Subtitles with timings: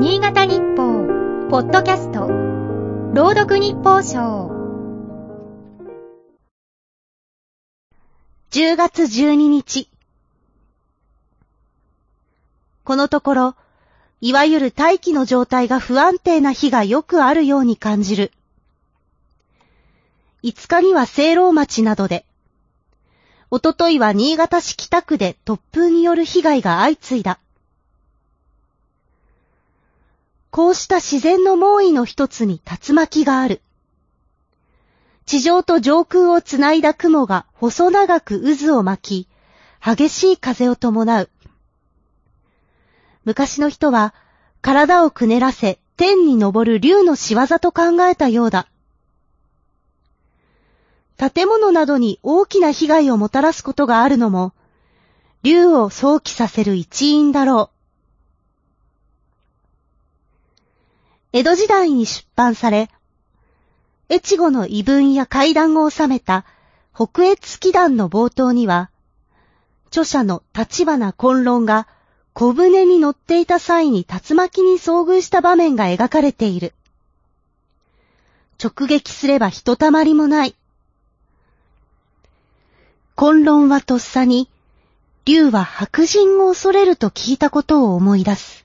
[0.00, 1.06] 新潟日報、
[1.50, 2.26] ポッドキャスト、
[3.14, 4.50] 朗読日報賞。
[8.50, 9.88] 10月12日。
[12.82, 13.54] このところ、
[14.20, 18.32] いわゆる大気の状態が不安定な日がよくあるように感じる。
[20.42, 22.26] 5日には聖籠町などで、
[23.48, 27.38] おとといは新潟市北区で突風による被害が相次いだ。
[30.54, 33.60] こうした自然の猛威の一つに竜巻がある。
[35.26, 39.28] 地上と上空をつないだ雲が細長く渦を巻き、
[39.84, 41.30] 激しい風を伴う。
[43.24, 44.14] 昔の人は
[44.62, 48.68] 体をくねらせ天に昇る竜の仕業と考えたようだ。
[51.16, 54.52] 建物などに大きな被害をもたらすことがあるのも、
[55.42, 57.83] 竜を想起させる一因だろう。
[61.34, 62.88] 江戸時代に出版され、
[64.08, 66.44] 越後の異文や階段を収めた
[66.94, 68.88] 北越祈願の冒頭には、
[69.88, 71.88] 著者の立花混論が
[72.34, 76.72] 小舟に乗っていた際に竜巻に遭遇した場面が描かれている。
[78.62, 80.54] 直撃すればひとたまりもない。
[83.16, 84.48] 混論はとっさに、
[85.24, 88.63] 竜は白人を恐れると聞いたことを思い出す。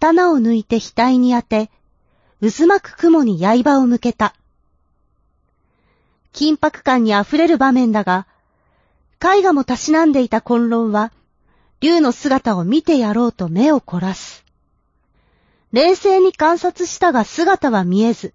[0.00, 1.70] 刀を抜いて額に当て、
[2.40, 4.34] 渦巻く雲に刃を向けた。
[6.32, 8.26] 緊迫感に溢れる場面だが、
[9.22, 11.12] 絵画もたしなんでいた混論は、
[11.80, 14.42] 竜の姿を見てやろうと目を凝らす。
[15.72, 18.32] 冷静に観察したが姿は見えず、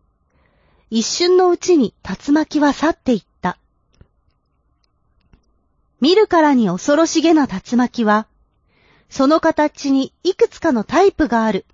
[0.91, 3.57] 一瞬のうちに竜巻は去っていった。
[5.99, 8.27] 見るからに恐ろしげな竜巻は、
[9.09, 11.65] その形にいくつかのタイプがある。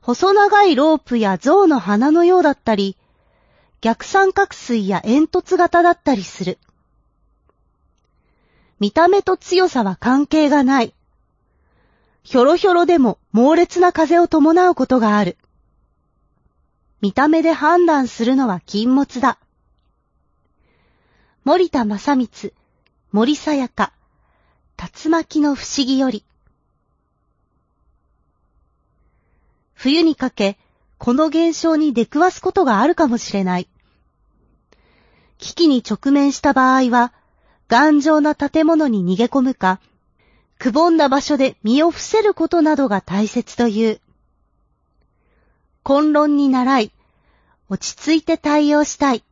[0.00, 2.96] 細長いロープや象の鼻のようだったり、
[3.80, 6.58] 逆三角錐や煙突型だったりする。
[8.80, 10.94] 見た目と強さは関係がない。
[12.24, 15.36] ひょろひょろでも猛烈な風を伴うことがある。
[17.00, 19.38] 見た目で判断するのは禁物だ。
[21.44, 22.52] 森田正光、
[23.10, 23.92] 森さやか、
[24.82, 26.24] 竜巻の不思議より。
[29.74, 30.58] 冬にかけ、
[30.98, 33.68] この現象に出くわすことがあるかもしれない。
[35.38, 37.12] 危機に直面した場合は、
[37.68, 39.78] 頑丈な建物に逃げ込むか、
[40.58, 44.00] くぼんだ場所で身を伏せることなどが大切という。
[45.84, 46.92] 混論に習い、
[47.68, 49.22] 落ち着いて対応したい。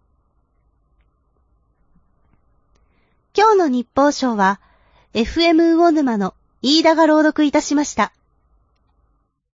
[3.36, 4.60] 今日の日報賞は、
[5.12, 8.12] FM 魚沼の飯田が朗読いたしました。